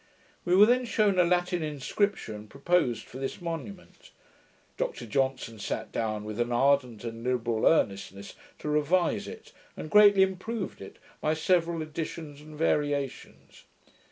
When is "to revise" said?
8.57-9.27